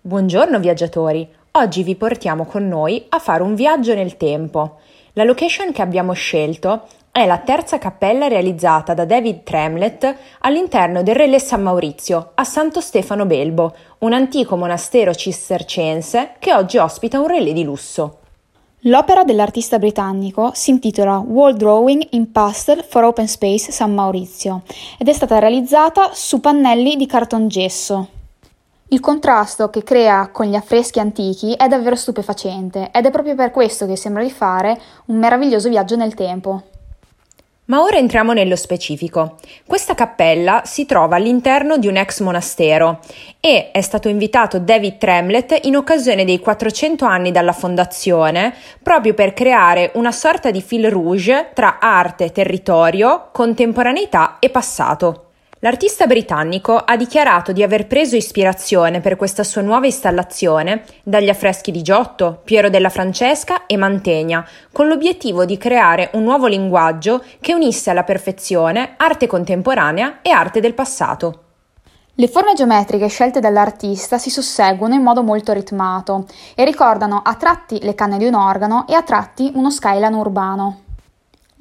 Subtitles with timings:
[0.00, 4.76] Buongiorno viaggiatori, oggi vi portiamo con noi a fare un viaggio nel tempo.
[5.14, 11.16] La location che abbiamo scelto è la terza cappella realizzata da David Tremlett all'interno del
[11.16, 17.26] Relais San Maurizio a Santo Stefano Belbo, un antico monastero cistercense che oggi ospita un
[17.26, 18.18] relè di lusso.
[18.82, 24.62] L'opera dell'artista britannico si intitola Wall Drawing in Pastel for Open Space San Maurizio
[24.96, 28.10] ed è stata realizzata su pannelli di cartongesso.
[28.90, 33.50] Il contrasto che crea con gli affreschi antichi è davvero stupefacente ed è proprio per
[33.50, 36.62] questo che sembra di fare un meraviglioso viaggio nel tempo.
[37.66, 39.36] Ma ora entriamo nello specifico.
[39.66, 43.00] Questa cappella si trova all'interno di un ex monastero
[43.40, 49.34] e è stato invitato David Tremlett in occasione dei 400 anni dalla fondazione proprio per
[49.34, 55.27] creare una sorta di fil rouge tra arte, territorio, contemporaneità e passato.
[55.60, 61.72] L'artista britannico ha dichiarato di aver preso ispirazione per questa sua nuova installazione dagli affreschi
[61.72, 67.54] di Giotto, Piero della Francesca e Mantegna, con l'obiettivo di creare un nuovo linguaggio che
[67.54, 71.42] unisse alla perfezione arte contemporanea e arte del passato.
[72.14, 77.80] Le forme geometriche scelte dall'artista si susseguono in modo molto ritmato e ricordano a tratti
[77.82, 80.82] le canne di un organo e a tratti uno skyline urbano.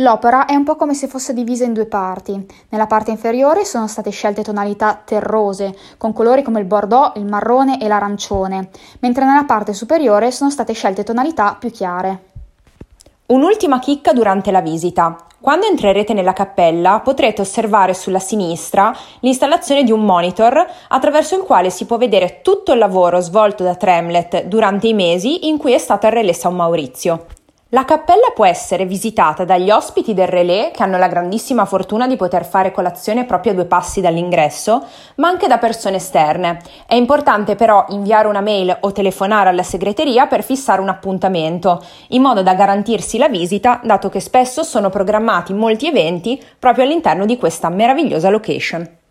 [0.00, 2.46] L'opera è un po' come se fosse divisa in due parti.
[2.68, 7.80] Nella parte inferiore sono state scelte tonalità terrose, con colori come il bordeaux, il marrone
[7.80, 8.68] e l'arancione,
[9.00, 12.24] mentre nella parte superiore sono state scelte tonalità più chiare.
[13.28, 15.16] Un'ultima chicca durante la visita.
[15.40, 21.70] Quando entrerete nella cappella potrete osservare sulla sinistra l'installazione di un monitor attraverso il quale
[21.70, 25.78] si può vedere tutto il lavoro svolto da Tremlet durante i mesi in cui è
[25.78, 27.26] stato a Relais San Maurizio.
[27.76, 32.16] La cappella può essere visitata dagli ospiti del relè che hanno la grandissima fortuna di
[32.16, 34.82] poter fare colazione proprio a due passi dall'ingresso,
[35.16, 36.58] ma anche da persone esterne.
[36.86, 42.22] È importante però inviare una mail o telefonare alla segreteria per fissare un appuntamento, in
[42.22, 47.36] modo da garantirsi la visita, dato che spesso sono programmati molti eventi proprio all'interno di
[47.36, 49.04] questa meravigliosa location.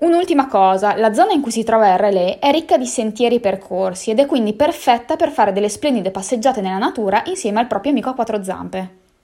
[0.00, 4.18] Un'ultima cosa, la zona in cui si trova RLE è ricca di sentieri percorsi ed
[4.18, 8.14] è quindi perfetta per fare delle splendide passeggiate nella natura insieme al proprio amico a
[8.14, 8.99] quattro zampe.